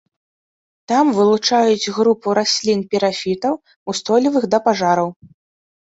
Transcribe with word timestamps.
Там 0.91 1.11
вылучаюць 1.17 1.91
групу 1.99 2.27
раслін-пірафітаў, 2.39 3.53
устойлівых 3.95 4.43
да 4.55 4.65
пажараў. 4.69 5.09